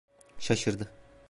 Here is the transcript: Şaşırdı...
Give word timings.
Şaşırdı... 0.39 0.91